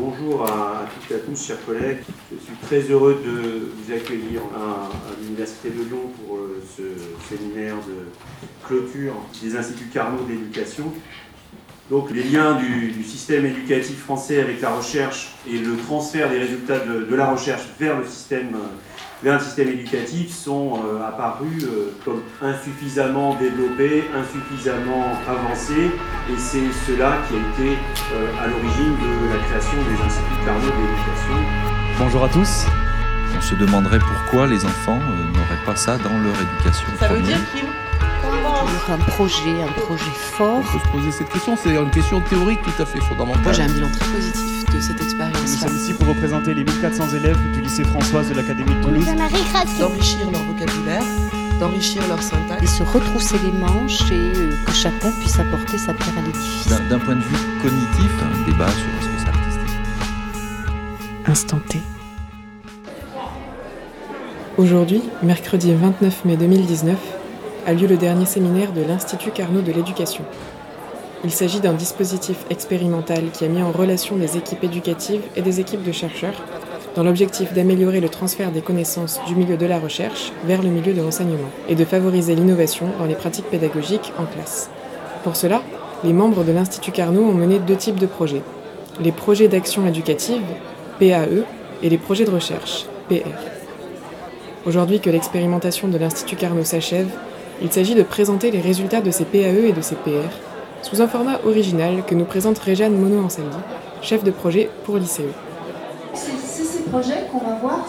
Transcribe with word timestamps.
Bonjour 0.00 0.44
à, 0.44 0.86
toutes 0.94 1.10
et 1.10 1.14
à 1.16 1.18
tous, 1.18 1.44
chers 1.44 1.66
collègues. 1.66 1.98
Je 2.30 2.36
suis 2.38 2.54
très 2.62 2.78
heureux 2.82 3.20
de 3.24 3.72
vous 3.74 3.92
accueillir 3.92 4.42
à, 4.54 4.88
l'Université 5.20 5.70
de 5.70 5.82
Lyon 5.82 6.12
pour 6.16 6.36
euh, 6.36 6.62
ce 6.76 6.84
séminaire 7.28 7.74
de 7.78 8.06
clôture 8.64 9.14
des 9.42 9.56
instituts 9.56 9.88
Carnot 9.92 10.22
d'éducation. 10.22 10.92
Donc 11.90 12.12
les 12.12 12.22
liens 12.22 12.54
du, 12.54 13.02
système 13.02 13.44
éducatif 13.44 13.98
français 13.98 14.40
avec 14.40 14.60
la 14.60 14.70
recherche 14.70 15.34
et 15.50 15.58
le 15.58 15.76
transfert 15.76 16.30
des 16.30 16.38
résultats 16.38 16.78
de, 16.78 17.16
la 17.16 17.32
recherche 17.32 17.62
vers 17.80 17.98
le 17.98 18.06
système, 18.06 18.56
vers 19.22 19.34
un 19.34 19.38
système 19.40 19.68
éducatif 19.68 20.34
sont 20.34 20.80
euh, 20.84 21.06
apparus 21.06 21.64
euh, 21.64 21.92
comme 22.04 22.22
insuffisamment 22.42 23.34
développés, 23.34 24.04
insuffisamment 24.14 25.06
avancés, 25.28 25.90
et 26.30 26.38
c'est 26.38 26.70
cela 26.86 27.18
qui 27.28 27.34
a 27.34 27.38
été 27.38 27.78
euh, 28.14 28.42
à 28.42 28.46
l'origine 28.46 28.94
de 28.94 29.34
la 29.34 29.44
création 29.44 29.76
des 29.76 30.04
instituts 30.04 30.44
Carnot 30.44 30.60
d'éducation. 30.60 31.34
Bonjour 31.98 32.24
à 32.24 32.28
tous. 32.28 32.66
On 33.36 33.40
se 33.40 33.54
demanderait 33.54 33.98
pourquoi 33.98 34.46
les 34.46 34.64
enfants 34.64 34.98
n'auraient 34.98 35.64
pas 35.66 35.76
ça 35.76 35.98
dans 35.98 36.18
leur 36.18 36.34
éducation. 36.40 36.86
Ça 36.98 37.08
veut 37.08 37.22
dire 37.22 37.38
qu'ils 37.52 37.64
un 38.90 38.96
projet, 38.96 39.62
un 39.62 39.80
projet 39.82 40.04
fort. 40.14 40.60
On 40.60 40.62
peut 40.62 40.78
se 40.78 40.92
poser 40.92 41.10
cette 41.12 41.28
question, 41.28 41.56
c'est 41.56 41.76
une 41.76 41.90
question 41.90 42.20
théorique 42.22 42.60
tout 42.62 42.82
à 42.82 42.86
fait 42.86 43.00
fondamentale. 43.00 43.42
Moi 43.42 43.52
j'ai 43.52 43.62
un 43.62 43.68
bilan 43.68 43.88
très 43.90 44.06
positif 44.06 44.57
de 44.78 44.82
cette 44.82 45.00
expérience. 45.00 45.40
Nous 45.40 45.68
sommes 45.68 45.76
ici 45.76 45.92
pour 45.92 46.06
représenter 46.06 46.54
les 46.54 46.62
1400 46.62 47.16
élèves 47.16 47.38
du 47.52 47.60
lycée 47.60 47.82
Françoise 47.84 48.28
de 48.28 48.34
l'Académie 48.34 48.74
de 48.74 48.82
Toulouse. 48.82 49.06
D'enrichir 49.06 50.30
leur 50.30 50.42
vocabulaire, 50.42 51.02
d'enrichir 51.58 52.02
leur 52.08 52.22
syntaxe. 52.22 52.62
Et 52.62 52.66
se 52.66 52.82
retrousser 52.84 53.36
les 53.44 53.52
manches 53.58 54.10
et 54.12 54.14
euh, 54.14 54.52
que 54.64 54.72
chacun 54.72 55.10
puisse 55.20 55.38
apporter 55.38 55.78
sa 55.78 55.94
pierre 55.94 56.16
à 56.18 56.22
l'édifice. 56.22 56.68
D'un 56.88 56.98
point 57.00 57.16
de 57.16 57.20
vue 57.20 57.36
cognitif, 57.60 58.10
un 58.22 58.50
débat 58.50 58.68
sur 58.68 58.86
ce 59.02 59.08
que 59.08 59.18
c'est 59.18 59.28
artistique. 59.28 59.76
Instant 61.26 61.60
T. 61.68 61.80
Aujourd'hui, 64.58 65.02
mercredi 65.22 65.72
29 65.74 66.24
mai 66.24 66.36
2019, 66.36 66.96
a 67.66 67.72
lieu 67.72 67.88
le 67.88 67.96
dernier 67.96 68.26
séminaire 68.26 68.72
de 68.72 68.82
l'Institut 68.82 69.30
Carnot 69.32 69.62
de 69.62 69.72
l'éducation. 69.72 70.24
Il 71.24 71.32
s'agit 71.32 71.60
d'un 71.60 71.72
dispositif 71.72 72.36
expérimental 72.48 73.30
qui 73.32 73.44
a 73.44 73.48
mis 73.48 73.60
en 73.60 73.72
relation 73.72 74.16
des 74.16 74.36
équipes 74.36 74.62
éducatives 74.62 75.22
et 75.34 75.42
des 75.42 75.58
équipes 75.58 75.82
de 75.82 75.90
chercheurs 75.90 76.40
dans 76.94 77.02
l'objectif 77.02 77.52
d'améliorer 77.52 78.00
le 78.00 78.08
transfert 78.08 78.52
des 78.52 78.60
connaissances 78.60 79.20
du 79.26 79.34
milieu 79.34 79.56
de 79.56 79.66
la 79.66 79.80
recherche 79.80 80.32
vers 80.44 80.62
le 80.62 80.68
milieu 80.68 80.92
de 80.92 81.02
l'enseignement 81.02 81.50
et 81.68 81.74
de 81.74 81.84
favoriser 81.84 82.36
l'innovation 82.36 82.86
dans 82.98 83.04
les 83.04 83.16
pratiques 83.16 83.50
pédagogiques 83.50 84.12
en 84.16 84.26
classe. 84.26 84.70
Pour 85.24 85.34
cela, 85.34 85.62
les 86.04 86.12
membres 86.12 86.44
de 86.44 86.52
l'Institut 86.52 86.92
Carnot 86.92 87.22
ont 87.22 87.34
mené 87.34 87.58
deux 87.58 87.76
types 87.76 87.98
de 87.98 88.06
projets. 88.06 88.42
Les 89.00 89.12
projets 89.12 89.48
d'action 89.48 89.86
éducative, 89.86 90.42
PAE, 91.00 91.44
et 91.82 91.88
les 91.88 91.98
projets 91.98 92.24
de 92.24 92.30
recherche, 92.30 92.86
PR. 93.08 93.30
Aujourd'hui 94.66 95.00
que 95.00 95.10
l'expérimentation 95.10 95.88
de 95.88 95.98
l'Institut 95.98 96.36
Carnot 96.36 96.64
s'achève, 96.64 97.08
il 97.62 97.72
s'agit 97.72 97.94
de 97.94 98.02
présenter 98.02 98.50
les 98.50 98.60
résultats 98.60 99.00
de 99.00 99.10
ces 99.10 99.24
PAE 99.24 99.68
et 99.68 99.72
de 99.72 99.82
ces 99.82 99.96
PR 99.96 100.30
sous 100.88 101.02
un 101.02 101.08
format 101.08 101.38
original 101.44 102.02
que 102.06 102.14
nous 102.14 102.24
présente 102.24 102.58
Réjeanne 102.58 102.96
Mono-Ansaldi, 102.96 103.58
chef 104.00 104.24
de 104.24 104.30
projet 104.30 104.70
pour 104.84 104.96
l'ICE. 104.96 105.20
C'est 106.14 106.64
ces 106.64 106.82
projets 106.84 107.26
qu'on 107.30 107.38
va 107.38 107.56
voir 107.56 107.86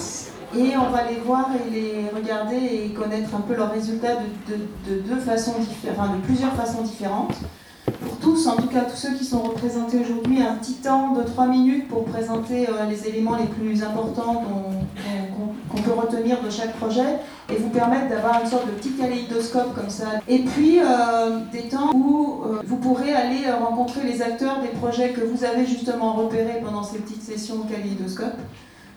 et 0.57 0.75
on 0.75 0.89
va 0.89 1.09
les 1.09 1.19
voir 1.19 1.49
et 1.53 1.69
les 1.69 2.09
regarder 2.13 2.57
et 2.57 2.89
connaître 2.89 3.33
un 3.35 3.41
peu 3.41 3.55
leurs 3.55 3.71
résultats 3.71 4.15
de, 4.15 4.55
de, 4.93 4.99
deux 5.01 5.19
façons 5.19 5.53
enfin, 5.91 6.15
de 6.15 6.21
plusieurs 6.25 6.53
façons 6.55 6.81
différentes. 6.81 7.35
Pour 7.85 8.17
tous, 8.17 8.47
en 8.47 8.57
tout 8.57 8.67
cas 8.67 8.81
tous 8.81 8.97
ceux 8.97 9.13
qui 9.13 9.23
sont 9.23 9.43
représentés 9.43 9.99
aujourd'hui, 9.99 10.41
un 10.41 10.55
petit 10.55 10.75
temps 10.75 11.13
de 11.13 11.23
trois 11.23 11.47
minutes 11.47 11.87
pour 11.87 12.03
présenter 12.03 12.67
euh, 12.67 12.85
les 12.89 13.07
éléments 13.07 13.37
les 13.37 13.45
plus 13.45 13.81
importants 13.81 14.43
qu'on 15.71 15.81
peut 15.81 15.93
retenir 15.93 16.41
de 16.43 16.49
chaque 16.49 16.73
projet 16.73 17.19
et 17.51 17.55
vous 17.57 17.69
permettre 17.69 18.09
d'avoir 18.09 18.41
une 18.41 18.49
sorte 18.49 18.67
de 18.67 18.71
petit 18.71 18.91
kaléidoscope 18.91 19.73
comme 19.75 19.89
ça. 19.89 20.19
Et 20.27 20.39
puis 20.39 20.79
euh, 20.79 21.39
des 21.51 21.63
temps 21.63 21.91
où 21.93 22.43
euh, 22.45 22.61
vous 22.65 22.77
pourrez 22.77 23.13
aller 23.13 23.49
rencontrer 23.51 24.03
les 24.03 24.21
acteurs 24.21 24.61
des 24.61 24.69
projets 24.69 25.09
que 25.11 25.21
vous 25.21 25.43
avez 25.43 25.65
justement 25.65 26.13
repérés 26.13 26.61
pendant 26.63 26.83
ces 26.83 26.99
petites 26.99 27.23
sessions 27.23 27.59
kaléidoscope 27.69 28.37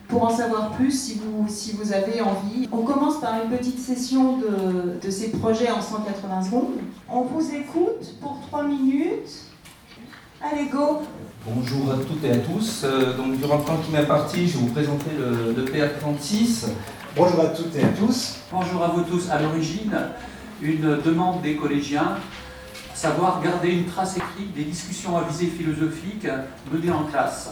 pour 0.07 0.23
en 0.23 0.29
savoir 0.29 0.71
plus 0.71 0.91
si 0.91 1.19
vous, 1.19 1.45
si 1.47 1.71
vous 1.71 1.93
avez 1.93 2.21
envie. 2.21 2.69
On 2.71 2.83
commence 2.83 3.19
par 3.19 3.35
une 3.43 3.49
petite 3.49 3.79
session 3.79 4.37
de, 4.37 4.99
de 5.01 5.11
ces 5.11 5.29
projets 5.31 5.71
en 5.71 5.81
180 5.81 6.43
secondes. 6.43 6.73
On 7.09 7.21
vous 7.21 7.55
écoute 7.55 8.15
pour 8.21 8.39
3 8.47 8.63
minutes. 8.63 9.47
Allez, 10.41 10.65
go 10.65 11.01
Bonjour 11.47 11.91
à 11.91 11.95
toutes 11.95 12.23
et 12.23 12.31
à 12.31 12.37
tous. 12.37 12.83
Euh, 12.83 13.17
donc, 13.17 13.37
durant 13.37 13.57
le 13.57 13.63
temps 13.63 13.77
qui 13.83 13.91
m'est 13.91 14.05
parti, 14.05 14.47
je 14.47 14.57
vais 14.57 14.65
vous 14.65 14.71
présenter 14.73 15.09
le, 15.17 15.53
le 15.53 15.65
PR36. 15.65 16.67
Bonjour 17.15 17.41
à 17.41 17.45
toutes 17.49 17.75
et 17.75 17.83
à 17.83 17.89
tous. 17.89 18.37
Bonjour 18.51 18.83
à 18.83 18.87
vous 18.87 19.03
tous. 19.03 19.29
À 19.29 19.39
l'origine, 19.39 19.95
une 20.63 20.97
demande 20.99 21.43
des 21.43 21.55
collégiens, 21.55 22.17
savoir 22.95 23.39
garder 23.43 23.69
une 23.69 23.85
trace 23.85 24.17
écrite 24.17 24.51
des 24.55 24.63
discussions 24.63 25.15
à 25.15 25.21
visée 25.29 25.45
philosophique 25.45 26.25
menées 26.71 26.91
en 26.91 27.03
classe. 27.03 27.51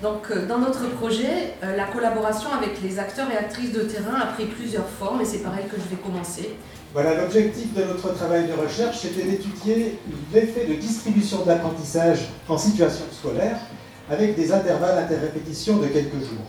Donc, 0.00 0.30
euh, 0.30 0.46
dans 0.46 0.58
notre 0.58 0.88
projet, 0.90 1.54
euh, 1.64 1.74
la 1.74 1.86
collaboration 1.86 2.50
avec 2.52 2.80
les 2.80 2.96
acteurs 3.00 3.28
et 3.28 3.36
actrices 3.36 3.72
de 3.72 3.80
terrain 3.80 4.20
a 4.20 4.26
pris 4.26 4.46
plusieurs 4.46 4.88
formes 4.88 5.20
et 5.20 5.24
c'est 5.24 5.38
pareil 5.38 5.64
que 5.68 5.76
je 5.76 5.96
vais 5.96 6.00
commencer. 6.00 6.54
Voilà, 6.92 7.20
l'objectif 7.20 7.74
de 7.74 7.82
notre 7.82 8.14
travail 8.14 8.46
de 8.46 8.52
recherche, 8.52 8.98
c'était 8.98 9.24
d'étudier 9.24 9.98
l'effet 10.32 10.64
de 10.64 10.74
distribution 10.74 11.42
de 11.42 11.48
l'apprentissage 11.48 12.28
en 12.48 12.56
situation 12.56 13.06
scolaire 13.10 13.58
avec 14.08 14.36
des 14.36 14.52
intervalles 14.52 14.98
interrépétitions 14.98 15.78
de 15.78 15.88
quelques 15.88 16.20
jours. 16.20 16.46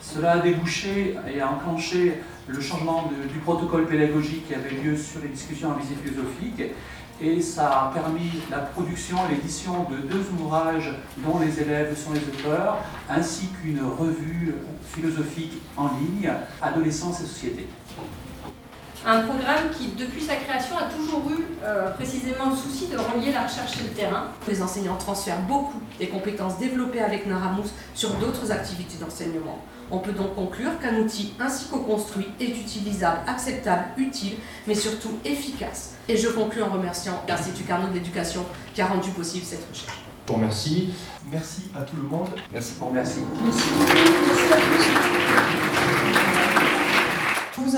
Cela 0.00 0.32
a 0.32 0.38
débouché 0.38 1.16
et 1.32 1.40
a 1.40 1.50
enclenché 1.50 2.20
le 2.48 2.60
changement 2.60 3.10
du 3.32 3.38
protocole 3.38 3.86
pédagogique 3.86 4.48
qui 4.48 4.54
avait 4.54 4.70
lieu 4.70 4.96
sur 4.96 5.20
les 5.20 5.28
discussions 5.28 5.72
à 5.72 5.76
visée 5.76 5.94
philosophique 5.94 6.62
et 7.22 7.42
ça 7.42 7.68
a 7.68 7.90
permis 7.92 8.30
la 8.50 8.58
production, 8.58 9.18
l'édition 9.28 9.84
de 9.90 9.96
deux 9.96 10.24
ouvrages 10.38 10.90
dont 11.18 11.38
les 11.38 11.60
élèves 11.60 11.96
sont 11.96 12.12
les 12.12 12.20
auteurs, 12.20 12.78
ainsi 13.10 13.48
qu'une 13.60 13.82
revue 13.82 14.54
philosophique 14.90 15.60
en 15.76 15.88
ligne, 15.88 16.32
Adolescence 16.62 17.20
et 17.20 17.26
Société. 17.26 17.68
Un 19.06 19.20
programme 19.22 19.70
qui, 19.76 19.88
depuis 19.88 20.22
sa 20.22 20.36
création, 20.36 20.76
a 20.78 20.84
toujours 20.84 21.30
eu 21.30 21.39
euh, 21.70 21.90
précisément 21.92 22.50
le 22.50 22.56
souci 22.56 22.88
de 22.88 22.96
relier 22.96 23.32
la 23.32 23.44
recherche 23.44 23.78
et 23.78 23.84
le 23.84 23.90
terrain. 23.90 24.28
Les 24.48 24.60
enseignants 24.60 24.96
transfèrent 24.96 25.40
beaucoup 25.42 25.80
des 25.98 26.08
compétences 26.08 26.58
développées 26.58 27.00
avec 27.00 27.26
Naramous 27.26 27.70
sur 27.94 28.10
d'autres 28.14 28.50
activités 28.50 28.98
d'enseignement. 28.98 29.58
On 29.92 29.98
peut 29.98 30.12
donc 30.12 30.34
conclure 30.34 30.78
qu'un 30.80 30.96
outil 30.96 31.32
ainsi 31.40 31.66
co-construit 31.68 32.26
est 32.40 32.50
utilisable, 32.50 33.20
acceptable, 33.26 33.84
utile, 33.96 34.34
mais 34.66 34.74
surtout 34.74 35.18
efficace. 35.24 35.94
Et 36.08 36.16
je 36.16 36.28
conclue 36.28 36.62
en 36.62 36.70
remerciant 36.70 37.22
l'Institut 37.28 37.64
Carnot 37.64 37.88
de 37.88 37.94
l'Éducation 37.94 38.44
qui 38.74 38.82
a 38.82 38.86
rendu 38.86 39.10
possible 39.10 39.44
cette 39.44 39.68
recherche. 39.68 39.98
Bon, 40.26 40.38
merci. 40.38 40.90
Merci 41.30 41.62
à 41.76 41.82
tout 41.82 41.96
le 41.96 42.02
monde. 42.02 42.28
Merci. 42.52 42.74
Bon, 42.78 42.90
merci. 42.92 43.20
Vous 43.20 43.50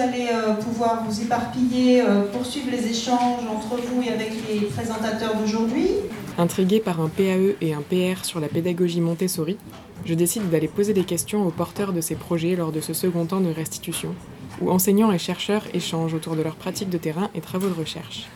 allez 0.02 0.28
euh, 0.32 0.54
pouvoir 0.54 1.04
vous 1.06 1.22
éparpiller, 1.22 2.02
euh, 2.02 2.22
poursuivre 2.32 2.70
les 2.70 2.88
échanges 2.88 3.44
entre 3.50 3.80
vous 3.80 4.02
et 4.02 4.10
avec 4.10 4.32
les 4.48 4.60
présentateurs 4.66 5.36
d'aujourd'hui. 5.36 5.88
Intrigué 6.38 6.80
par 6.80 7.00
un 7.00 7.08
PAE 7.08 7.56
et 7.60 7.74
un 7.74 7.82
PR 7.82 8.24
sur 8.24 8.40
la 8.40 8.48
pédagogie 8.48 9.00
Montessori, 9.00 9.58
je 10.04 10.14
décide 10.14 10.50
d'aller 10.50 10.68
poser 10.68 10.92
des 10.92 11.04
questions 11.04 11.46
aux 11.46 11.50
porteurs 11.50 11.92
de 11.92 12.00
ces 12.00 12.16
projets 12.16 12.56
lors 12.56 12.72
de 12.72 12.80
ce 12.80 12.92
second 12.92 13.26
temps 13.26 13.40
de 13.40 13.50
restitution, 13.50 14.14
où 14.60 14.70
enseignants 14.70 15.12
et 15.12 15.18
chercheurs 15.18 15.64
échangent 15.74 16.14
autour 16.14 16.36
de 16.36 16.42
leurs 16.42 16.56
pratiques 16.56 16.90
de 16.90 16.98
terrain 16.98 17.30
et 17.34 17.40
travaux 17.40 17.68
de 17.68 17.78
recherche 17.78 18.26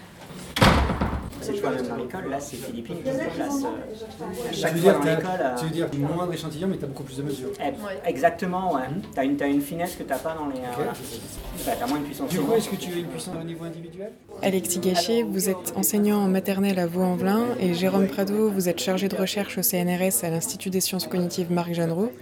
c'est 1.46 1.60
toi 1.60 1.70
même 1.70 1.86
dans 1.86 1.96
l'école, 1.96 2.30
là 2.30 2.40
c'est 2.40 2.56
Philippine 2.56 2.96
qui 3.02 3.10
se 3.12 3.18
déplace 3.18 3.62
euh, 3.64 4.52
chaque 4.52 4.76
fois 4.76 4.92
dans 4.92 5.04
l'école. 5.04 5.54
Tu 5.58 5.64
veux 5.64 5.70
dire 5.70 5.86
euh, 5.92 6.14
moins 6.14 6.26
d'échantillons, 6.26 6.68
mais 6.68 6.76
tu 6.76 6.84
as 6.84 6.88
beaucoup 6.88 7.04
plus 7.04 7.16
de 7.18 7.22
mesures. 7.22 7.50
Eh, 7.60 8.08
exactement, 8.08 8.74
ouais. 8.74 8.82
Tu 9.14 9.20
as, 9.20 9.24
une, 9.24 9.40
as 9.42 9.46
une 9.46 9.60
finesse 9.60 9.94
que 9.94 10.02
tu 10.02 10.08
n'as 10.08 10.18
pas 10.18 10.34
dans 10.34 10.46
les. 10.46 10.58
Euh, 10.58 10.92
bah, 11.66 11.72
tu 11.76 11.82
as 11.82 11.86
moins 11.86 11.98
de 11.98 12.04
puissance. 12.04 12.30
Du 12.30 12.40
coup, 12.40 12.52
est-ce 12.54 12.68
que 12.68 12.76
tu 12.76 12.92
as 12.92 12.96
une 12.96 13.06
puissance 13.06 13.34
au 13.40 13.44
niveau 13.44 13.64
individuel? 13.64 14.12
Alexis 14.42 14.80
Gachet, 14.80 15.22
vous 15.22 15.48
êtes 15.48 15.72
enseignant 15.76 16.18
en 16.18 16.28
maternelle 16.28 16.78
à 16.78 16.86
Vaux-en-Velin 16.86 17.44
et 17.60 17.74
Jérôme 17.74 18.06
Prado, 18.08 18.50
vous 18.50 18.68
êtes 18.68 18.80
chargé 18.80 19.08
de 19.08 19.16
recherche 19.16 19.58
au 19.58 19.62
CNRS 19.62 20.24
à 20.24 20.30
l'Institut 20.30 20.70
des 20.70 20.80
sciences 20.80 21.06
cognitives 21.06 21.50
Marc 21.50 21.72
Jeanneret. 21.72 22.12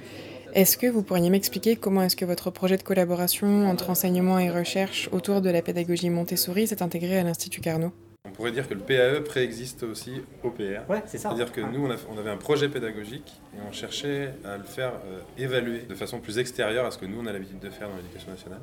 Est-ce 0.55 0.79
que 0.79 0.87
vous 0.87 1.03
pourriez 1.03 1.31
m'expliquer 1.31 1.75
comment 1.75 2.03
est-ce 2.03 2.15
que 2.15 2.25
votre 2.25 2.53
projet 2.53 2.77
de 2.77 2.83
collaboration 2.85 3.67
entre 3.67 3.91
enseignement 3.91 4.39
et 4.39 4.51
recherche 4.51 5.09
autour 5.11 5.41
de 5.41 5.51
la 5.51 5.63
pédagogie 5.63 6.11
Montessori 6.11 6.69
s'est 6.69 6.81
intégré 6.81 7.19
à 7.19 7.25
l'Institut 7.25 7.61
Carnot? 7.61 7.91
On 8.27 8.31
pourrait 8.31 8.53
dire 8.53 8.67
que 8.67 8.75
le 8.75 8.81
PAE 8.81 9.21
préexiste 9.21 9.83
aussi 9.83 10.23
au 10.43 10.51
PR. 10.51 10.89
Ouais, 10.89 11.03
c'est 11.07 11.19
ça. 11.19 11.29
C'est-à-dire 11.29 11.53
que 11.53 11.61
nous, 11.61 11.87
on, 12.09 12.19
avait 12.19 12.31
un 12.31 12.39
projet 12.39 12.69
pédagogique 12.69 13.41
et 13.55 13.59
on 13.69 13.71
cherchait 13.71 14.35
à 14.45 14.57
le 14.57 14.65
faire 14.65 14.93
euh, 15.07 15.21
évaluer 15.37 15.83
de 15.83 15.95
façon 15.95 16.21
plus 16.21 16.39
extérieure 16.39 16.87
à 16.87 16.91
ce 16.91 16.99
que 16.99 17.05
nous, 17.05 17.21
on 17.21 17.27
a 17.27 17.33
l'habitude 17.33 17.61
de 17.61 17.69
faire 17.69 17.89
dans 17.89 17.97
l'éducation 17.97 18.31
nationale. 18.31 18.63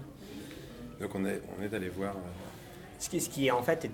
Donc 1.00 1.14
on 1.14 1.26
est, 1.26 1.42
on 1.58 1.64
est 1.64 1.74
allé 1.74 1.90
voir. 1.90 2.16
Euh, 2.16 2.20
ce, 2.98 3.10
qui, 3.10 3.22
ce 3.22 3.30
qui, 3.30 3.52
en 3.52 3.62
fait, 3.62 3.86
est 3.86 3.92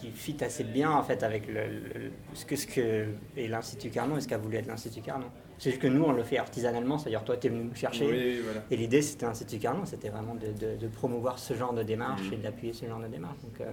qui 0.00 0.10
fit 0.10 0.42
assez 0.42 0.64
bien 0.64 0.90
en 0.90 1.04
fait 1.04 1.22
avec 1.22 1.46
le, 1.46 2.10
ce 2.34 2.44
que 2.44 2.56
ce 2.56 2.66
que 2.66 3.06
est 3.36 3.46
l'Institut 3.46 3.90
Carnot 3.90 4.16
et 4.16 4.20
ce 4.20 4.26
qu'a 4.26 4.36
voulu 4.36 4.56
être 4.56 4.66
l'Institut 4.66 5.00
Carnot. 5.00 5.28
C'est 5.58 5.70
juste 5.70 5.80
que 5.80 5.86
nous 5.86 6.02
on 6.02 6.10
le 6.10 6.24
fait 6.24 6.38
artisanalement, 6.38 6.98
c'est-à-dire 6.98 7.22
toi 7.22 7.36
tu 7.36 7.46
es 7.46 7.50
venu 7.50 7.62
nous 7.62 7.74
chercher 7.76 8.42
et 8.68 8.76
l'idée 8.76 9.00
c'était 9.00 9.26
l'Institut 9.26 9.60
Carnot, 9.60 9.86
c'était 9.86 10.08
vraiment 10.08 10.34
de, 10.34 10.88
promouvoir 10.88 11.38
ce 11.38 11.54
genre 11.54 11.72
de 11.72 11.84
démarche 11.84 12.28
mmh. 12.30 12.34
et 12.34 12.36
d'appuyer 12.38 12.72
ce 12.72 12.84
genre 12.84 12.98
de 12.98 13.06
démarche. 13.06 13.38
Donc, 13.44 13.60
euh, 13.60 13.70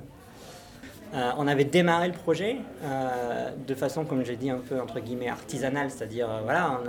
on 1.14 1.48
avait 1.48 1.64
démarré 1.64 2.08
le 2.08 2.14
projet 2.14 2.58
euh, 2.84 3.50
de 3.68 3.76
façon, 3.76 4.06
comme 4.06 4.24
j'ai 4.24 4.36
dit, 4.36 4.50
un 4.50 4.60
peu 4.60 4.80
entre 4.80 5.00
guillemets 5.00 5.30
artisanale, 5.30 5.90
c'est-à-dire 5.90 6.30
euh, 6.30 6.42
voilà, 6.44 6.80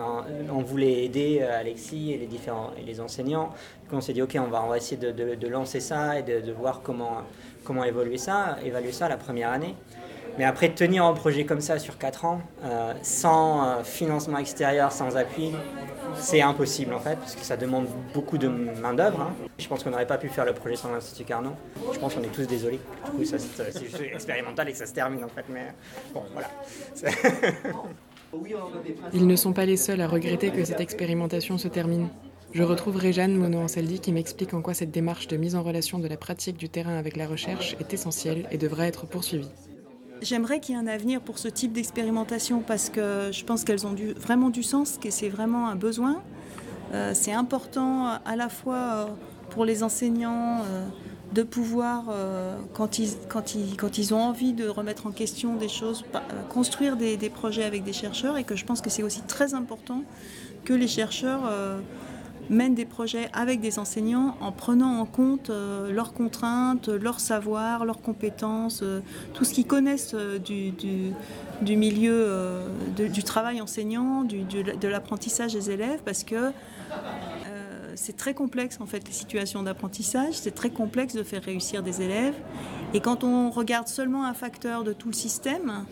on, 0.52 0.62
voulait 0.62 1.05
aider 1.05 1.43
Alexis 1.43 2.12
et 2.12 2.19
les 2.19 2.26
différents 2.26 2.70
et 2.78 2.82
les 2.82 3.00
enseignants. 3.00 3.50
Donc 3.88 3.99
on 3.99 4.00
s'est 4.00 4.12
dit 4.12 4.22
ok, 4.22 4.37
on 4.38 4.50
va, 4.50 4.62
on 4.62 4.69
va 4.69 4.76
essayer 4.76 4.96
de, 4.96 5.49
lancer 5.49 5.81
ça 5.81 6.19
et 6.19 6.22
de, 6.22 6.52
voir 6.52 6.82
comment 6.82 7.22
comment 7.64 7.84
évoluer 7.84 8.19
ça, 8.19 8.56
évaluer 8.64 8.93
ça 8.93 9.08
la 9.08 9.17
première 9.17 9.50
année. 9.50 9.75
Mais 10.38 10.44
après 10.44 10.69
tenir 10.70 11.05
un 11.05 11.12
projet 11.12 11.44
comme 11.44 11.61
ça 11.61 11.78
sur 11.78 11.99
4 11.99 12.25
ans, 12.25 12.40
sans 13.02 13.82
financement 13.84 14.38
extérieur, 14.38 14.93
sans 14.93 15.17
appui, 15.17 15.52
c'est 16.17 16.41
impossible 16.41 16.95
en 16.95 17.01
fait, 17.01 17.17
parce 17.17 17.35
que 17.35 17.43
ça 17.43 17.57
demande 17.57 17.87
beaucoup 18.15 18.39
de 18.39 18.49
main-d'œuvre. 18.49 19.21
Hein. 19.21 19.35
Je 19.59 19.69
pense 19.69 19.85
qu'on 19.85 19.91
n'aurait 19.91 20.07
pas 20.07 20.19
pu 20.19 20.29
faire 20.29 20.45
le 20.45 20.53
projet 20.53 20.77
sans 20.77 20.93
l'Institut 20.93 21.25
Carnot. 21.25 21.55
Je 21.93 21.99
pense 21.99 22.15
qu'on 22.15 22.23
est 22.23 22.33
tous 22.33 22.47
désolés. 22.47 22.81
Du 23.05 23.11
coup, 23.11 23.25
c'est 23.25 23.39
juste 23.39 24.01
expérimental 24.12 24.69
et 24.69 24.73
que 24.73 24.79
ça 24.79 24.87
se 24.87 24.95
termine 24.95 25.25
en 25.25 25.29
fait. 25.29 25.45
Mais 25.49 25.75
bon, 26.15 26.23
voilà. 26.33 26.49
Ils 29.12 29.27
ne 29.27 29.37
sont 29.37 29.53
pas 29.53 29.67
les 29.67 29.77
seuls 29.77 30.01
à 30.01 30.07
regretter 30.07 30.51
que 30.51 30.65
cette 30.65 30.81
expérimentation 30.81 31.59
se 31.59 31.69
termine. 31.69 32.09
Je 32.53 32.63
retrouve 32.63 32.97
Réjeanne 32.97 33.37
Mono-Ansaldi 33.37 34.01
qui 34.01 34.13
m'explique 34.13 34.55
en 34.55 34.63
quoi 34.63 34.75
cette 34.75 34.91
démarche 34.91 35.29
de 35.29 35.37
mise 35.37 35.55
en 35.55 35.63
relation 35.63 35.99
de 35.99 36.09
la 36.09 36.17
pratique 36.17 36.56
du 36.56 36.69
terrain 36.69 36.97
avec 36.97 37.17
la 37.17 37.27
recherche 37.27 37.77
est 37.79 37.95
essentielle 37.95 38.47
et 38.51 38.59
devrait 38.59 38.89
être 38.89 39.06
poursuivie. 39.06 39.51
J'aimerais 40.22 40.61
qu'il 40.61 40.75
y 40.75 40.78
ait 40.78 40.81
un 40.81 40.87
avenir 40.87 41.20
pour 41.20 41.38
ce 41.38 41.49
type 41.49 41.72
d'expérimentation 41.72 42.61
parce 42.61 42.90
que 42.90 43.31
je 43.32 43.44
pense 43.44 43.64
qu'elles 43.64 43.87
ont 43.87 43.94
vraiment 44.17 44.50
du 44.50 44.62
sens, 44.62 44.99
que 45.00 45.11
c'est 45.11 45.31
vraiment 45.31 45.69
un 45.69 45.76
besoin. 45.76 46.22
Euh, 46.93 47.12
c'est 47.14 47.32
important 47.32 48.19
à 48.25 48.37
la 48.37 48.49
fois 48.49 48.76
euh, 48.76 49.06
pour 49.50 49.64
les 49.64 49.82
enseignants 49.82 50.58
euh, 50.64 50.87
de 51.32 51.43
pouvoir, 51.43 52.06
quand, 52.75 52.99
ils, 52.99 54.14
ont 54.14 54.20
envie 54.20 54.52
de 54.52 54.69
remettre 54.69 55.06
en 55.06 55.12
question 55.12 55.55
des 55.55 55.69
choses, 55.69 56.05
construire 56.49 56.96
des 56.96 57.31
projets 57.31 57.62
avec 57.62 57.84
des 57.84 57.93
chercheurs 57.93 58.37
et 58.37 58.43
que 58.43 58.56
je 58.56 58.64
pense 58.64 58.81
que 58.81 58.90
c'est 58.90 59.05
aussi 59.05 59.22
très 59.22 59.55
important 59.55 60.02
que 60.64 60.72
les 60.72 60.88
chercheurs 60.88 61.43
mènent 62.50 62.75
des 62.75 62.85
projets 62.85 63.31
avec 63.32 63.61
des 63.61 63.79
enseignants 63.79 64.37
en 64.41 64.52
prenant 64.52 64.99
en 64.99 65.06
compte 65.06 65.50
euh, 65.50 65.91
leurs 65.93 66.12
contraintes, 66.12 66.88
leurs 66.88 67.20
savoirs, 67.20 67.85
leurs 67.85 68.02
compétences, 68.02 68.81
euh, 68.82 69.00
tout 69.32 69.44
ce 69.44 69.55
qu'ils 69.55 69.67
connaissent 69.67 70.14
euh, 70.14 70.38
du, 70.38 71.76
milieu 71.76 72.62
du 72.97 73.23
travail 73.23 73.61
enseignant, 73.61 74.25
du, 74.25 74.43
de 74.43 74.88
l'apprentissage 74.88 75.52
des 75.52 75.70
élèves, 75.70 76.00
parce 76.05 76.25
que 76.25 76.50
c'est 77.94 78.17
très 78.17 78.35
complexe 78.35 78.79
en 78.81 78.87
fait 78.87 79.06
les 79.06 79.12
situations 79.12 79.62
d'apprentissage, 79.62 80.35
c'est 80.35 80.55
très 80.55 80.70
complexe 80.70 81.14
de 81.14 81.23
faire 81.23 81.43
réussir 81.43 81.82
des 81.82 82.03
élèves. 82.03 82.35
Et 82.94 83.00
quand 83.00 83.25
on 83.25 83.50
regarde 83.50 83.88
seulement 83.88 84.25
un 84.25 84.35
facteur 84.35 84.85
de 84.85 84.93
tout 84.93 85.08
le 85.08 85.14
système, 85.14 85.85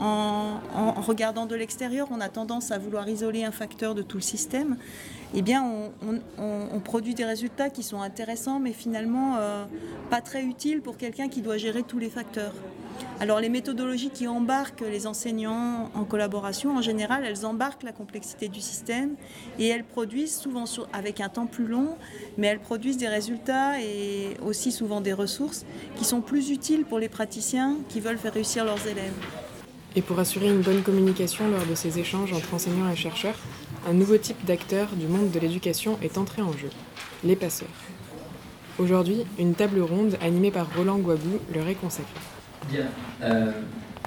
en, 0.00 1.00
regardant 1.00 1.46
de 1.46 1.54
l'extérieur, 1.54 2.08
on 2.10 2.20
a 2.20 2.28
tendance 2.28 2.70
à 2.70 2.78
vouloir 2.78 3.08
isoler 3.08 3.44
un 3.44 3.50
facteur 3.50 3.94
de 3.94 4.02
tout 4.02 4.16
le 4.16 4.22
système 4.22 4.76
eh 5.32 5.42
bien, 5.42 5.64
on, 6.38 6.80
produit 6.80 7.14
des 7.14 7.24
résultats 7.24 7.70
qui 7.70 7.84
sont 7.84 8.00
intéressants, 8.00 8.58
mais 8.58 8.72
finalement 8.72 9.36
euh, 9.38 9.64
pas 10.08 10.20
très 10.20 10.42
utiles 10.42 10.80
pour 10.80 10.96
quelqu'un 10.96 11.28
qui 11.28 11.40
doit 11.40 11.56
gérer 11.56 11.84
tous 11.84 11.98
les 11.98 12.10
facteurs. 12.10 12.54
Alors 13.20 13.38
les 13.38 13.48
méthodologies 13.48 14.10
qui 14.10 14.26
embarquent 14.26 14.80
les 14.80 15.06
enseignants 15.06 15.90
en 15.94 16.04
collaboration, 16.04 16.76
en 16.76 16.82
général, 16.82 17.24
elles 17.24 17.46
embarquent 17.46 17.84
la 17.84 17.92
complexité 17.92 18.48
du 18.48 18.60
système 18.60 19.14
et 19.58 19.68
elles 19.68 19.84
produisent 19.84 20.36
souvent 20.36 20.64
avec 20.92 21.20
un 21.20 21.28
temps 21.28 21.46
plus 21.46 21.66
long, 21.66 21.96
mais 22.36 22.48
elles 22.48 22.60
produisent 22.60 22.96
des 22.96 23.08
résultats 23.08 23.80
et 23.80 24.36
aussi 24.44 24.72
souvent 24.72 25.00
des 25.00 25.12
ressources 25.12 25.64
qui 25.96 26.04
sont 26.04 26.22
plus 26.22 26.50
utiles 26.50 26.84
pour 26.84 26.98
les 26.98 27.08
praticiens 27.08 27.76
qui 27.88 28.00
veulent 28.00 28.18
faire 28.18 28.34
réussir 28.34 28.64
leurs 28.64 28.86
élèves. 28.86 29.14
Et 29.96 30.02
pour 30.02 30.20
assurer 30.20 30.48
une 30.48 30.60
bonne 30.60 30.82
communication 30.82 31.50
lors 31.50 31.66
de 31.66 31.74
ces 31.74 31.98
échanges 31.98 32.32
entre 32.32 32.54
enseignants 32.54 32.88
et 32.88 32.94
chercheurs, 32.94 33.34
un 33.88 33.92
nouveau 33.92 34.18
type 34.18 34.44
d'acteur 34.44 34.88
du 34.92 35.08
monde 35.08 35.32
de 35.32 35.40
l'éducation 35.40 35.98
est 36.00 36.16
entré 36.16 36.42
en 36.42 36.52
jeu, 36.52 36.70
les 37.24 37.34
passeurs. 37.34 37.68
Aujourd'hui, 38.78 39.24
une 39.38 39.54
table 39.54 39.80
ronde 39.80 40.16
animée 40.22 40.52
par 40.52 40.68
Roland 40.76 40.98
Guabou 40.98 41.40
leur 41.52 41.66
est 41.66 41.74
consacrée. 41.74 42.20
Bien, 42.70 42.86
euh, 43.22 43.50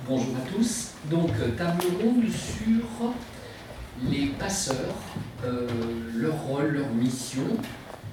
bonjour 0.07 0.33
à 0.37 0.49
tous. 0.49 0.91
Donc, 1.11 1.31
euh, 1.41 1.49
table 1.57 1.83
ronde 2.01 2.29
sur 2.29 3.13
les 4.09 4.27
passeurs, 4.27 4.95
euh, 5.43 5.67
leur 6.15 6.39
rôle, 6.43 6.67
leur 6.67 6.89
mission. 6.89 7.43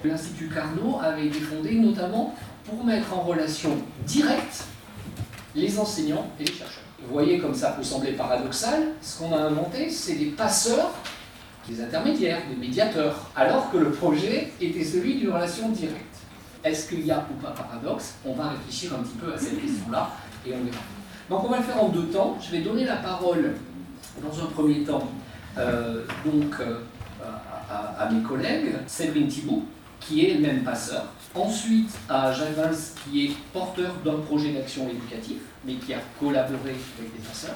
L'Institut 0.03 0.49
Carnot 0.49 0.99
avait 1.01 1.27
été 1.27 1.39
fondé 1.39 1.75
notamment 1.75 2.35
pour 2.65 2.83
mettre 2.83 3.13
en 3.13 3.21
relation 3.21 3.77
directe 4.05 4.65
les 5.55 5.79
enseignants 5.79 6.27
et 6.39 6.43
les 6.43 6.53
chercheurs. 6.53 6.90
Vous 7.03 7.13
voyez 7.13 7.39
comme 7.39 7.55
ça 7.55 7.71
peut 7.71 7.83
sembler 7.83 8.13
paradoxal, 8.13 8.89
ce 9.01 9.19
qu'on 9.19 9.33
a 9.33 9.39
inventé, 9.39 9.89
c'est 9.89 10.15
des 10.15 10.27
passeurs 10.27 10.91
des 11.67 11.81
intermédiaires, 11.81 12.41
des 12.49 12.55
médiateurs, 12.55 13.29
alors 13.35 13.71
que 13.71 13.77
le 13.77 13.91
projet 13.91 14.51
était 14.59 14.83
celui 14.83 15.15
d'une 15.15 15.31
relation 15.31 15.69
directe. 15.69 16.05
Est-ce 16.63 16.89
qu'il 16.89 17.05
y 17.05 17.11
a 17.11 17.25
ou 17.31 17.41
pas 17.41 17.51
paradoxe? 17.51 18.15
On 18.25 18.33
va 18.33 18.49
réfléchir 18.49 18.93
un 18.93 19.03
petit 19.03 19.17
peu 19.17 19.33
à 19.33 19.37
cette 19.37 19.61
question-là 19.61 20.11
et 20.45 20.53
on 20.53 20.63
verra. 20.63 20.83
Donc 21.29 21.43
on 21.43 21.49
va 21.49 21.57
le 21.57 21.63
faire 21.63 21.81
en 21.81 21.89
deux 21.89 22.07
temps. 22.07 22.37
Je 22.41 22.51
vais 22.51 22.61
donner 22.61 22.85
la 22.85 22.97
parole 22.97 23.55
dans 24.21 24.43
un 24.43 24.47
premier 24.47 24.83
temps 24.83 25.07
euh, 25.57 26.03
euh, 26.27 26.77
à, 27.69 28.09
mes 28.11 28.21
collègues, 28.21 28.73
Séverine 28.85 29.27
Thibault, 29.27 29.63
qui 30.01 30.25
est 30.25 30.31
elle-même 30.31 30.63
passeur. 30.63 31.05
Ensuite 31.33 31.91
à 32.09 32.33
Jacques 32.33 32.55
Valls, 32.55 32.75
qui 33.03 33.25
est 33.25 33.31
porteur 33.53 33.93
d'un 34.03 34.17
projet 34.17 34.51
d'action 34.51 34.89
éducatif, 34.89 35.37
mais 35.63 35.75
qui 35.75 35.93
a 35.93 35.99
collaboré 36.19 36.75
avec 36.99 37.13
des 37.15 37.27
passeurs 37.27 37.55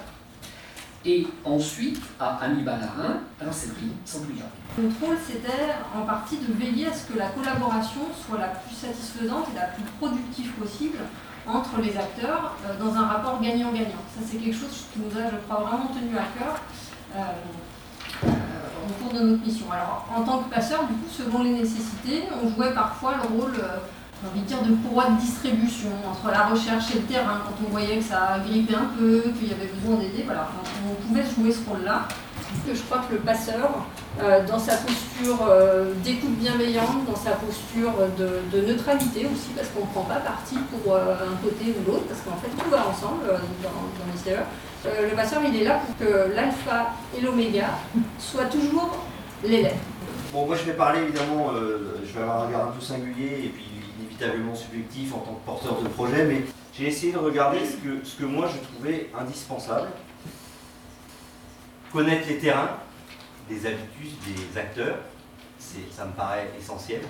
et 1.05 1.27
ensuite 1.43 2.01
à 2.19 2.37
Hannibal 2.43 2.81
Arin. 2.81 3.19
Alors 3.39 3.53
c'est 3.53 3.73
pris 3.73 3.91
sans 4.05 4.21
plus 4.21 4.35
Notre 4.77 4.99
rôle, 5.05 5.17
c'était 5.25 5.71
en 5.95 6.05
partie 6.05 6.37
de 6.37 6.51
veiller 6.53 6.87
à 6.87 6.93
ce 6.93 7.11
que 7.11 7.17
la 7.17 7.27
collaboration 7.27 8.01
soit 8.27 8.39
la 8.39 8.47
plus 8.47 8.75
satisfaisante 8.75 9.47
et 9.53 9.55
la 9.55 9.67
plus 9.67 9.83
productive 9.99 10.51
possible 10.53 10.97
entre 11.47 11.79
les 11.79 11.95
acteurs 11.95 12.55
euh, 12.65 12.83
dans 12.83 12.95
un 12.95 13.05
rapport 13.05 13.39
gagnant-gagnant. 13.39 14.01
Ça, 14.15 14.25
c'est 14.25 14.37
quelque 14.37 14.57
chose 14.57 14.85
qui 14.91 14.99
nous 14.99 15.11
a, 15.19 15.29
je 15.29 15.35
crois, 15.47 15.63
vraiment 15.63 15.87
tenu 15.93 16.17
à 16.17 16.25
cœur 16.37 16.59
euh, 17.15 17.19
notre 19.19 19.45
mission. 19.45 19.65
Alors, 19.71 20.05
en 20.15 20.23
tant 20.23 20.39
que 20.39 20.53
passeur, 20.53 20.83
du 20.83 20.93
coup, 20.93 21.09
selon 21.09 21.43
les 21.43 21.51
nécessités, 21.51 22.23
on 22.43 22.49
jouait 22.49 22.73
parfois 22.73 23.15
le 23.15 23.37
rôle 23.37 23.53
j'ai 24.21 24.29
envie 24.29 24.41
de 24.41 24.45
dire, 24.45 24.61
de 24.61 24.75
courroie 24.75 25.09
de 25.09 25.19
distribution 25.19 25.89
entre 26.09 26.31
la 26.31 26.45
recherche 26.45 26.91
et 26.91 26.99
le 26.99 27.05
terrain. 27.05 27.41
Quand 27.45 27.65
on 27.67 27.69
voyait 27.69 27.97
que 27.97 28.03
ça 28.03 28.37
grippait 28.47 28.75
un 28.75 28.89
peu, 28.97 29.23
qu'il 29.37 29.49
y 29.49 29.53
avait 29.53 29.67
besoin 29.67 29.97
d'aider, 29.97 30.23
voilà, 30.25 30.47
on 30.89 30.95
pouvait 31.07 31.23
jouer 31.23 31.51
ce 31.51 31.69
rôle-là. 31.69 32.07
Je 32.67 32.81
crois 32.81 33.03
que 33.09 33.13
le 33.13 33.19
passeur, 33.19 33.85
euh, 34.21 34.45
dans 34.45 34.59
sa 34.59 34.77
posture 34.77 35.47
euh, 35.47 35.93
d'écoute 36.03 36.37
bienveillante, 36.37 37.05
dans 37.07 37.15
sa 37.15 37.31
posture 37.31 37.93
de, 38.17 38.61
neutralité 38.61 39.27
aussi, 39.31 39.49
parce 39.55 39.69
qu'on 39.69 39.81
ne 39.81 39.91
prend 39.91 40.03
pas 40.03 40.19
parti 40.19 40.55
pour 40.71 40.93
euh, 40.93 41.13
un 41.13 41.35
côté 41.43 41.75
ou 41.77 41.91
l'autre, 41.91 42.05
parce 42.07 42.21
qu'en 42.21 42.37
fait 42.37 42.49
tout 42.49 42.69
va 42.69 42.87
ensemble 42.87 43.25
dans, 43.61 43.69
les 44.11 44.35
CE. 44.35 44.39
le 45.09 45.15
passeur, 45.15 45.41
il 45.47 45.61
est 45.61 45.63
là 45.63 45.79
pour 45.85 45.97
que 45.97 46.33
l'alpha 46.33 46.93
et 47.15 47.21
l'oméga 47.21 47.69
soient 48.19 48.45
toujours 48.45 48.97
l'élève. 49.43 49.77
Bon, 50.33 50.45
moi 50.45 50.55
je 50.55 50.63
vais 50.63 50.73
parler 50.73 51.01
évidemment, 51.01 51.51
je 52.03 52.13
vais 52.13 52.21
avoir 52.21 52.43
un 52.43 52.47
regard 52.47 52.67
un 52.69 52.71
peu 52.71 52.81
singulier 52.81 53.45
et 53.45 53.49
puis 53.49 53.65
inévitablement 53.99 54.55
subjectif 54.55 55.13
en 55.13 55.19
tant 55.19 55.33
que 55.33 55.45
porteur 55.45 55.81
de 55.81 55.87
projet, 55.89 56.25
mais 56.25 56.43
j'ai 56.77 56.87
essayé 56.87 57.13
de 57.13 57.17
regarder 57.17 57.59
que, 57.59 58.05
ce 58.05 58.15
que 58.15 58.25
moi 58.25 58.47
je 58.51 58.57
trouvais 58.67 59.09
indispensable. 59.17 59.87
Connaître 61.91 62.27
les 62.27 62.37
terrains, 62.37 62.71
des 63.49 63.65
habitudes, 63.65 64.17
des 64.25 64.57
acteurs, 64.57 64.97
ça 65.91 66.05
me 66.05 66.11
paraît 66.11 66.49
essentiel. 66.59 67.01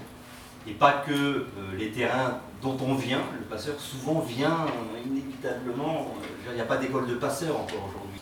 Et 0.68 0.74
pas 0.74 1.04
que 1.06 1.12
euh, 1.12 1.46
les 1.78 1.92
terrains 1.92 2.40
dont 2.62 2.78
on 2.82 2.96
vient, 2.96 3.22
le 3.38 3.46
passeur 3.46 3.80
souvent 3.80 4.20
vient 4.22 4.66
inévitablement, 5.06 6.08
euh, 6.22 6.50
il 6.50 6.56
n'y 6.56 6.62
a 6.62 6.66
pas 6.66 6.78
d'école 6.78 7.08
de 7.08 7.16
passeur 7.16 7.56
encore 7.56 7.90
aujourd'hui. 7.90 8.22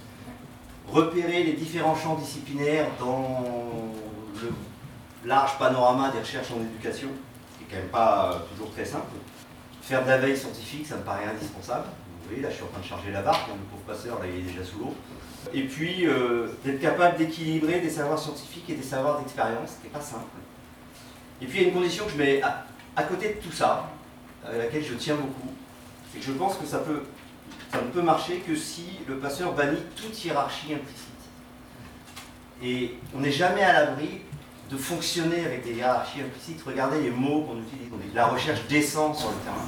Repérer 0.88 1.44
les 1.44 1.54
différents 1.54 1.96
champs 1.96 2.16
disciplinaires 2.16 2.88
dans 3.00 3.44
le 4.42 4.52
large 5.26 5.58
panorama 5.58 6.12
des 6.12 6.20
recherches 6.20 6.52
en 6.52 6.62
éducation, 6.62 7.08
quand 7.70 7.78
même 7.78 7.88
pas 7.88 8.34
euh, 8.34 8.40
toujours 8.52 8.72
très 8.74 8.86
simple. 8.86 9.16
Faire 9.82 10.04
de 10.04 10.10
la 10.10 10.18
veille 10.18 10.38
scientifique, 10.38 10.86
ça 10.86 10.98
me 10.98 11.04
paraît 11.04 11.26
indispensable. 11.26 11.86
Vous 12.22 12.30
voyez, 12.30 12.42
là 12.42 12.50
je 12.50 12.56
suis 12.56 12.64
en 12.64 12.68
train 12.68 12.82
de 12.82 12.86
charger 12.86 13.12
la 13.12 13.22
barque, 13.22 13.50
hein, 13.50 13.56
le 13.58 13.66
pauvre 13.70 13.84
passeur, 13.84 14.20
là 14.20 14.26
il 14.28 14.40
est 14.40 14.52
déjà 14.52 14.64
sous 14.64 14.80
l'eau. 14.80 14.94
Et 15.54 15.64
puis, 15.64 16.08
euh, 16.08 16.48
d'être 16.64 16.80
capable 16.80 17.18
d'équilibrer 17.18 17.80
des 17.80 17.90
savoirs 17.90 18.20
scientifiques 18.20 18.70
et 18.70 18.76
des 18.76 18.84
savoirs 18.84 19.20
d'expérience, 19.20 19.72
ce 19.80 19.84
n'est 19.84 19.94
pas 19.94 20.02
simple. 20.02 20.26
Et 21.42 21.46
puis 21.46 21.60
il 21.60 21.62
y 21.64 21.66
a 21.66 21.68
une 21.70 21.74
condition 21.74 22.06
que 22.06 22.12
je 22.12 22.18
mets 22.18 22.42
à, 22.42 23.04
côté 23.04 23.34
de 23.34 23.42
tout 23.46 23.52
ça, 23.52 23.90
à 24.46 24.58
laquelle 24.58 24.84
je 24.84 24.94
tiens 24.94 25.16
beaucoup, 25.16 25.52
c'est 26.12 26.20
que 26.20 26.26
je 26.26 26.32
pense 26.32 26.56
que 26.56 26.66
ça, 26.66 26.82
ça 27.72 27.82
ne 27.82 27.88
peut 27.88 28.02
marcher 28.02 28.38
que 28.38 28.56
si 28.56 29.00
le 29.08 29.18
passeur 29.18 29.54
bannit 29.54 29.82
toute 29.96 30.24
hiérarchie 30.24 30.74
implicite. 30.74 31.10
Et 32.64 32.96
on 33.14 33.20
n'est 33.20 33.32
jamais 33.32 33.64
à 33.64 33.74
l'abri 33.74 34.22
de 34.70 34.78
fonctionner 34.78 35.46
avec 35.46 35.66
des 35.66 35.74
hiérarchies 35.74 36.22
implicites. 36.22 36.62
Regardez 36.66 37.02
les 37.02 37.12
mots 37.12 37.42
qu'on 37.42 37.60
utilise. 37.60 37.90
La 38.14 38.28
recherche 38.28 38.62
descend 38.70 39.16
sur 39.16 39.30
le 39.30 39.36
terrain. 39.38 39.68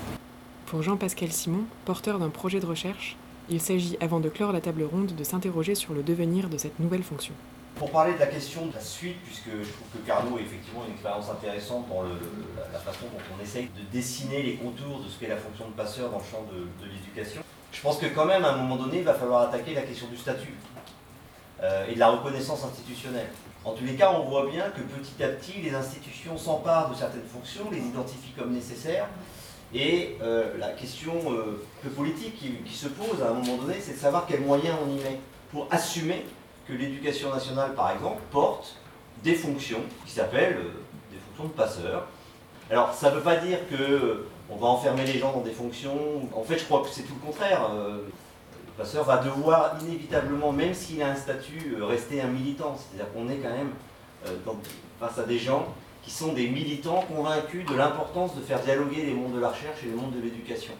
Pour 0.65 0.81
Jean-Pascal 0.81 1.31
Simon, 1.31 1.65
porteur 1.83 2.19
d'un 2.19 2.29
projet 2.29 2.59
de 2.59 2.65
recherche, 2.65 3.17
il 3.49 3.61
s'agit, 3.61 3.97
avant 4.01 4.19
de 4.19 4.29
clore 4.29 4.51
la 4.51 4.61
table 4.61 4.83
ronde, 4.83 5.15
de 5.15 5.23
s'interroger 5.23 5.75
sur 5.75 5.93
le 5.93 6.03
devenir 6.03 6.49
de 6.49 6.57
cette 6.57 6.79
nouvelle 6.79 7.03
fonction. 7.03 7.33
Pour 7.75 7.91
parler 7.91 8.13
de 8.13 8.19
la 8.19 8.27
question 8.27 8.67
de 8.67 8.73
la 8.73 8.79
suite, 8.79 9.17
puisque 9.25 9.49
je 9.49 9.69
trouve 9.69 9.87
que 9.93 10.07
Carnot 10.07 10.39
est 10.39 10.43
effectivement 10.43 10.83
une 10.87 10.93
expérience 10.93 11.29
intéressante 11.29 11.87
dans 11.89 12.03
la, 12.03 12.79
façon 12.79 13.05
dont 13.05 13.35
on 13.37 13.43
essaye 13.43 13.65
de 13.65 13.81
dessiner 13.91 14.43
les 14.43 14.55
contours 14.55 14.99
de 14.99 15.09
ce 15.09 15.19
qu'est 15.19 15.27
la 15.27 15.35
fonction 15.35 15.67
de 15.67 15.73
passeur 15.73 16.09
dans 16.09 16.19
le 16.19 16.23
champ 16.23 16.45
de, 16.51 16.85
l'éducation, 16.87 17.41
je 17.71 17.81
pense 17.81 17.97
que 17.97 18.05
quand 18.05 18.25
même, 18.25 18.45
à 18.45 18.53
un 18.53 18.57
moment 18.57 18.77
donné, 18.77 18.99
il 18.99 19.03
va 19.03 19.13
falloir 19.13 19.41
attaquer 19.41 19.73
la 19.73 19.81
question 19.81 20.07
du 20.07 20.15
statut 20.15 20.53
euh, 21.61 21.87
et 21.89 21.95
de 21.95 21.99
la 21.99 22.09
reconnaissance 22.09 22.63
institutionnelle. 22.63 23.27
En 23.65 23.73
tous 23.73 23.83
les 23.83 23.95
cas, 23.95 24.11
on 24.11 24.29
voit 24.29 24.45
bien 24.49 24.69
que 24.69 24.81
petit 24.81 25.21
à 25.21 25.27
petit, 25.27 25.61
les 25.61 25.73
institutions 25.73 26.37
s'emparent 26.37 26.91
de 26.91 26.95
certaines 26.95 27.27
fonctions, 27.27 27.69
les 27.71 27.79
identifient 27.79 28.33
comme 28.37 28.53
nécessaires, 28.53 29.09
et 29.75 30.15
euh, 30.21 30.57
la 30.57 30.69
question 30.69 31.13
euh, 31.29 31.61
peu 31.83 31.89
politique 31.89 32.39
qui, 32.65 32.73
se 32.73 32.87
pose 32.87 33.21
à 33.21 33.31
un 33.31 33.33
moment 33.33 33.57
donné, 33.57 33.75
c'est 33.81 33.93
de 33.93 33.97
savoir 33.97 34.25
quels 34.25 34.39
moyens 34.39 34.77
on 34.85 34.89
y 34.89 34.95
met 34.95 35.19
pour 35.51 35.67
assumer 35.69 36.25
que 36.65 36.73
l'éducation 36.73 37.29
nationale, 37.29 37.73
par 37.73 37.91
exemple, 37.91 38.21
porte 38.31 38.77
des 39.21 39.35
fonctions 39.35 39.81
qui 40.05 40.13
s'appellent 40.13 40.57
euh, 40.57 41.11
des 41.11 41.17
fonctions 41.27 41.43
de 41.45 41.49
passeurs. 41.49 42.07
Alors, 42.71 42.93
ça 42.93 43.11
ne 43.11 43.17
veut 43.17 43.21
pas 43.21 43.35
dire 43.35 43.59
que 43.69 44.25
on 44.49 44.55
va 44.55 44.67
enfermer 44.67 45.05
les 45.05 45.19
gens 45.19 45.33
dans 45.33 45.41
des 45.41 45.51
fonctions. 45.51 45.97
En 46.33 46.43
fait, 46.43 46.57
je 46.57 46.63
crois 46.63 46.81
que 46.81 46.87
c'est 46.89 47.01
tout 47.01 47.15
le 47.19 47.25
contraire. 47.25 47.67
le 47.73 48.71
passeur 48.77 49.03
va 49.03 49.17
devoir 49.17 49.75
inévitablement, 49.81 50.51
même 50.51 50.73
s'il 50.73 51.01
a 51.01 51.09
un 51.09 51.15
statut, 51.15 51.77
rester 51.81 52.21
un 52.21 52.27
militant. 52.27 52.77
C'est-à-dire 52.77 53.11
qu'on 53.11 53.27
est 53.29 53.37
quand 53.37 53.49
même 53.49 53.71
face 54.99 55.17
à 55.17 55.23
des 55.23 55.39
gens 55.39 55.67
qui 56.05 56.11
sont 56.11 56.33
des 56.33 56.47
militants 56.47 57.03
convaincus 57.11 57.65
de 57.65 57.75
l'importance 57.75 58.35
de 58.35 58.41
faire 58.41 58.61
dialoguer 58.61 59.05
les 59.05 59.13
mondes 59.13 59.33
de 59.33 59.39
la 59.39 59.49
recherche 59.49 59.79
et 59.83 59.87
les 59.87 59.95
mondes 59.95 60.13
de 60.15 60.21
l'éducation. 60.21 60.73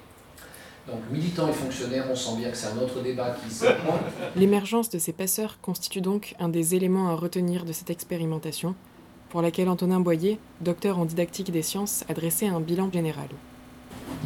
Donc 0.87 0.99
militants 1.11 1.47
et 1.49 1.53
fonctionnaires, 1.53 2.05
on 2.11 2.15
sent 2.15 2.37
bien 2.37 2.51
que 2.51 2.57
c'est 2.57 2.67
un 2.67 2.77
autre 2.77 3.01
débat 3.01 3.35
qui 3.43 3.51
s'apprend. 3.51 3.97
L'émergence 4.35 4.91
de 4.91 4.99
ces 4.99 5.13
passeurs 5.13 5.59
constitue 5.61 6.01
donc 6.01 6.35
un 6.39 6.47
des 6.47 6.75
éléments 6.75 7.09
à 7.09 7.15
retenir 7.15 7.65
de 7.65 7.73
cette 7.73 7.89
expérimentation, 7.89 8.75
pour 9.29 9.41
laquelle 9.41 9.67
Antonin 9.67 9.99
Boyer, 9.99 10.37
docteur 10.61 10.99
en 10.99 11.05
didactique 11.05 11.51
des 11.51 11.63
sciences, 11.63 12.05
a 12.07 12.13
dressé 12.13 12.45
un 12.45 12.59
bilan 12.59 12.91
général. 12.91 13.27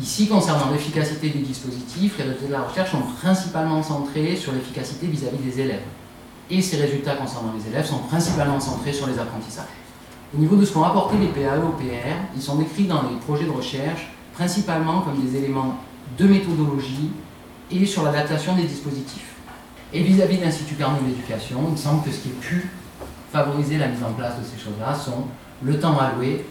Ici, 0.02 0.28
concernant 0.28 0.70
l'efficacité 0.70 1.30
du 1.30 1.40
dispositif, 1.40 2.18
les 2.18 2.26
résultats 2.26 2.48
de 2.48 2.52
la 2.52 2.64
recherche 2.64 2.92
sont 2.92 3.02
principalement 3.22 3.82
centrés 3.82 4.36
sur 4.36 4.52
l'efficacité 4.52 5.08
vis-à-vis 5.08 5.38
des 5.38 5.62
élèves. 5.62 5.84
Et 6.50 6.62
ces 6.62 6.76
résultats 6.76 7.16
concernant 7.16 7.54
les 7.58 7.70
élèves 7.70 7.86
sont 7.86 8.00
principalement 8.00 8.60
centrés 8.60 8.92
sur 8.92 9.08
les 9.08 9.18
apprentissages. 9.18 9.66
Au 10.32 10.38
niveau 10.38 10.56
de 10.56 10.64
ce 10.64 10.74
qu'ont 10.74 10.84
apporté 10.84 11.18
les 11.18 11.28
PAE 11.28 11.58
au 11.58 11.72
PR, 11.72 12.16
ils 12.36 12.42
sont 12.42 12.58
décrits 12.58 12.84
dans 12.84 13.02
les 13.02 13.18
projets 13.26 13.46
de 13.46 13.52
recherche 13.52 14.12
principalement 14.34 15.02
comme 15.02 15.20
des 15.20 15.36
éléments 15.36 15.76
de 16.20 16.28
méthodologie 16.28 17.10
et 17.72 17.84
sur 17.86 18.04
l'adaptation 18.04 18.56
des 18.56 18.64
dispositifs. 18.64 19.34
Et 19.92 20.04
vis-à-vis 20.04 20.38
de 20.38 20.44
l'Institut 20.44 20.76
Carnot 20.76 21.02
de 21.02 21.08
l'éducation, 21.08 21.60
il 21.72 21.78
semble 21.78 22.04
que 22.04 22.12
ce 22.12 22.20
qui 22.20 22.30
a 22.30 22.42
pu 22.42 22.70
favoriser 23.34 23.78
la 23.78 23.88
mise 23.88 24.04
en 24.04 24.14
place 24.14 24.40
de 24.40 24.44
ces 24.44 24.64
choses-là 24.64 24.94
sont 24.94 25.26
le 25.64 25.80
temps 25.80 25.98
alloué, 25.98 26.46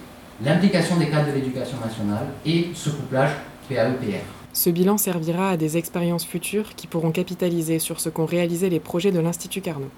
l'implication 0.44 0.96
des 0.96 1.08
cadres 1.08 1.28
de 1.28 1.34
l'éducation 1.34 1.78
nationale 1.78 2.26
et 2.44 2.70
ce 2.74 2.90
couplage 2.90 3.30
PAE-PR. 3.68 4.24
Ce 4.52 4.70
bilan 4.70 4.98
servira 4.98 5.50
à 5.50 5.56
des 5.56 5.76
expériences 5.76 6.24
futures 6.26 6.74
qui 6.74 6.88
pourront 6.88 7.12
capitaliser 7.12 7.78
sur 7.78 8.00
ce 8.00 8.08
qu'ont 8.08 8.26
réalisé 8.26 8.70
les 8.70 8.80
projets 8.80 9.12
de 9.12 9.20
l'Institut 9.20 9.60
Carnot. 9.60 9.90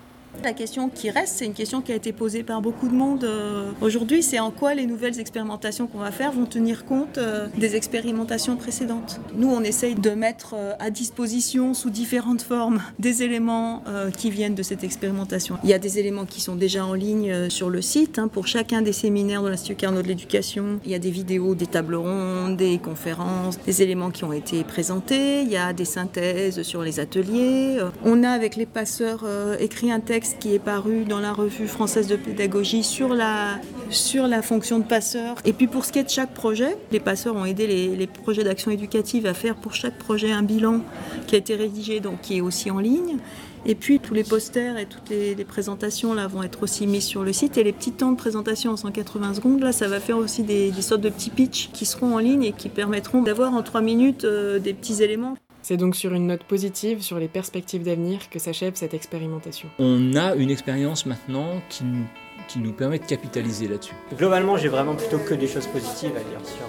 La 0.43 0.53
question 0.55 0.89
qui 0.89 1.11
reste, 1.11 1.35
c'est 1.37 1.45
une 1.45 1.53
question 1.53 1.83
qui 1.83 1.93
a 1.93 1.95
été 1.95 2.13
posée 2.13 2.43
par 2.43 2.63
beaucoup 2.63 2.89
de 2.89 2.95
monde 2.95 3.25
euh, 3.25 3.71
aujourd'hui, 3.81 4.23
c'est 4.23 4.39
en 4.39 4.51
quoi 4.51 4.75
les 4.75 4.87
nouvelles 4.87 5.21
expérimentations 5.21 5.87
qu'on 5.87 5.99
va 5.99 6.13
faire 6.13 6.33
vont 6.33 6.47
tenir 6.47 6.87
compte 6.87 7.19
euh, 7.19 7.49
des 7.59 7.77
expérimentations 7.77 8.57
précédentes. 8.57 9.21
Nous, 9.35 9.49
on 9.49 9.63
essaye 9.63 9.95
de 9.95 10.11
mettre 10.11 10.55
euh, 10.57 10.73
à 10.79 10.91
disposition 10.91 11.75
sous 11.75 11.91
différentes 11.91 12.41
formes 12.41 12.81
des 12.99 13.23
éléments 13.23 13.83
qui 14.17 14.31
viennent 14.31 14.55
de 14.55 14.63
cette 14.63 14.85
expérimentation. 14.85 15.59
Il 15.65 15.71
y 15.71 15.75
a 15.75 15.79
des 15.79 15.99
éléments 15.99 16.25
qui 16.25 16.41
sont 16.41 16.55
déjà 16.55 16.85
en 16.85 16.95
ligne 16.95 17.49
sur 17.49 17.71
le 17.71 17.83
site 17.83 18.19
hein, 18.19 18.29
pour 18.29 18.47
chacun 18.47 18.83
des 18.83 18.93
séminaires 18.93 19.43
de 19.43 19.49
l'Institut 19.49 19.75
Carnot 19.75 20.03
de 20.03 20.09
l'éducation. 20.09 20.81
Il 20.85 20.91
y 20.91 20.95
a 20.95 20.99
des 20.99 21.11
vidéos, 21.11 21.55
des 21.55 21.67
tables 21.67 21.95
rondes, 21.95 22.57
des 22.57 22.79
conférences, 22.79 23.59
des 23.65 23.83
éléments 23.83 24.11
qui 24.11 24.25
ont 24.25 24.33
été 24.33 24.65
présentés. 24.65 25.43
Il 25.43 25.51
y 25.51 25.57
a 25.57 25.73
des 25.73 25.85
synthèses 25.85 26.63
sur 26.63 26.83
les 26.83 27.01
ateliers. 27.01 27.79
On 28.05 28.23
a 28.23 28.31
avec 28.31 28.57
les 28.57 28.67
passeurs 28.67 29.25
écrit 29.59 29.91
un 29.91 30.01
texte 30.01 30.20
qui 30.29 30.55
est 30.55 30.59
paru 30.59 31.05
dans 31.05 31.21
la 31.21 31.33
revue 31.33 31.67
française 31.67 32.07
de 32.07 32.17
pédagogie 32.17 32.83
sur 32.83 33.09
la, 33.09 33.59
sur 33.91 34.27
la 34.27 34.43
fonction 34.43 34.79
de 34.79 34.85
passeur. 34.85 35.37
Et 35.45 35.53
puis 35.53 35.67
pour 35.67 35.85
ce 35.85 35.93
qui 35.93 35.99
est 35.99 36.05
de 36.05 36.11
chaque 36.11 36.35
projet, 36.35 36.77
les 36.93 37.00
passeurs 37.00 37.37
ont 37.37 37.45
aidé 37.45 37.67
les, 37.67 38.07
projets 38.07 38.45
d'action 38.45 38.71
éducative 38.71 39.27
à 39.27 39.35
faire 39.35 39.57
pour 39.57 39.75
chaque 39.75 39.97
projet 39.97 40.33
un 40.33 40.43
bilan 40.43 40.81
qui 41.27 41.37
a 41.37 41.39
été 41.39 41.55
rédigé, 41.55 42.00
donc 42.00 42.21
qui 42.21 42.39
est 42.39 42.41
aussi 42.41 42.71
en 42.71 42.79
ligne. 42.79 43.19
Et 43.67 43.75
puis 43.75 44.00
tous 44.00 44.15
les 44.15 44.25
posters 44.25 44.79
et 44.79 44.87
toutes 44.87 45.11
les, 45.11 45.35
présentations 45.45 46.15
là 46.15 46.27
vont 46.27 46.43
être 46.43 46.62
aussi 46.62 46.87
mis 46.87 47.00
sur 47.00 47.23
le 47.23 47.33
site. 47.33 47.59
Et 47.59 47.65
les 47.65 47.73
petits 47.73 47.93
temps 47.93 48.12
de 48.12 48.17
présentation 48.17 48.73
en 48.73 48.77
180 48.77 49.35
secondes, 49.35 49.61
là, 49.61 49.73
ça 49.73 49.89
va 49.89 50.00
faire 50.00 50.19
aussi 50.19 50.43
des, 50.43 50.73
sortes 50.81 51.03
de 51.03 51.11
petits 51.11 51.31
pitchs 51.31 51.71
qui 51.73 51.87
seront 51.87 52.15
en 52.15 52.19
ligne 52.19 52.45
et 52.45 52.53
qui 52.53 52.69
permettront 52.69 53.23
d'avoir 53.23 53.55
en 53.55 53.62
3 53.62 53.81
minutes 53.81 54.25
euh, 54.25 54.59
des 54.59 54.75
petits 54.75 55.03
éléments. 55.03 55.37
C'est 55.62 55.76
donc 55.76 55.95
sur 55.95 56.14
une 56.14 56.26
note 56.26 56.45
positive 56.45 57.02
sur 57.02 57.19
les 57.19 57.29
perspectives 57.29 57.83
d'avenir 57.83 58.31
que 58.31 58.38
s'achève 58.38 58.75
cette 58.75 58.95
expérimentation. 58.95 59.69
On 59.79 60.17
a 60.17 60.35
une 60.35 60.50
expérience 60.50 61.07
maintenant 61.07 61.61
qui 61.69 61.85
nous, 61.85 62.05
qui 62.49 62.59
nous 62.59 62.73
permet 62.73 62.99
de 62.99 63.05
capitaliser 63.05 63.69
là-dessus. 63.69 63.95
Globalement, 64.17 64.57
j'ai 64.57 64.69
vraiment 64.69 64.95
plutôt 64.95 65.19
que 65.19 65.35
des 65.35 65.47
choses 65.47 65.67
positives 65.67 66.12
à 66.17 66.21
dire 66.21 66.40
sur, 66.45 66.67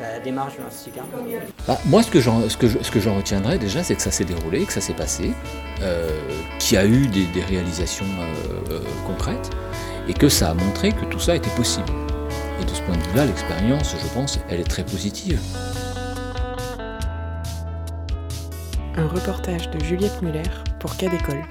la 0.00 0.20
démarche 0.20 0.56
de 0.56 0.62
l'Institut 0.62 1.00
bah, 1.66 1.78
Moi, 1.86 2.02
ce 2.02 2.10
que 2.10 2.20
j'en 2.20 2.48
ce 2.48 2.56
que 2.56 2.68
ce 2.68 2.90
que 2.90 3.08
retiendrai 3.08 3.58
déjà, 3.58 3.82
c'est 3.82 3.94
que 3.94 4.02
ça 4.02 4.10
s'est 4.10 4.24
déroulé, 4.24 4.64
que 4.64 4.72
ça 4.72 4.80
s'est 4.80 4.94
passé, 4.94 5.32
euh, 5.80 6.18
qu'il 6.58 6.76
y 6.76 6.78
a 6.78 6.86
eu 6.86 7.06
des, 7.06 7.26
réalisations 7.48 8.06
euh, 8.06 8.72
euh, 8.72 8.80
concrètes, 9.06 9.50
et 10.08 10.14
que 10.14 10.28
ça 10.28 10.50
a 10.50 10.54
montré 10.54 10.90
que 10.92 11.04
tout 11.06 11.20
ça 11.20 11.36
était 11.36 11.50
possible. 11.50 11.86
Et 12.60 12.64
de 12.64 12.70
ce 12.70 12.82
point 12.82 12.96
de 12.96 13.02
vue-là, 13.10 13.26
l'expérience, 13.26 13.94
je 14.00 14.08
pense, 14.14 14.38
elle 14.48 14.60
est 14.60 14.68
très 14.68 14.84
positive. 14.84 15.40
Un 18.96 19.08
reportage 19.08 19.70
de 19.70 19.82
Juliette 19.82 20.20
Muller 20.20 20.42
pour 20.78 20.96
Cas 20.96 21.08
d'école. 21.08 21.42